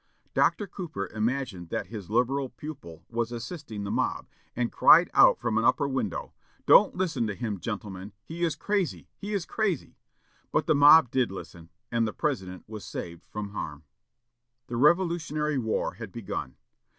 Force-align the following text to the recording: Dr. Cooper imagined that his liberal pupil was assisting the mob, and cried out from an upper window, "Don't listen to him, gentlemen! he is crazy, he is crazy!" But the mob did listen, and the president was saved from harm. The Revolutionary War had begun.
Dr. 0.33 0.65
Cooper 0.65 1.11
imagined 1.13 1.69
that 1.69 1.85
his 1.85 2.09
liberal 2.09 2.49
pupil 2.49 3.05
was 3.07 3.31
assisting 3.31 3.83
the 3.83 3.91
mob, 3.91 4.25
and 4.55 4.71
cried 4.71 5.11
out 5.13 5.37
from 5.37 5.59
an 5.59 5.63
upper 5.63 5.87
window, 5.87 6.33
"Don't 6.65 6.95
listen 6.95 7.27
to 7.27 7.35
him, 7.35 7.59
gentlemen! 7.59 8.11
he 8.23 8.43
is 8.43 8.55
crazy, 8.55 9.09
he 9.15 9.35
is 9.35 9.45
crazy!" 9.45 9.99
But 10.51 10.65
the 10.65 10.73
mob 10.73 11.11
did 11.11 11.31
listen, 11.31 11.69
and 11.91 12.07
the 12.07 12.13
president 12.13 12.63
was 12.67 12.83
saved 12.83 13.27
from 13.27 13.49
harm. 13.49 13.83
The 14.65 14.75
Revolutionary 14.77 15.59
War 15.59 15.93
had 15.93 16.11
begun. 16.11 16.55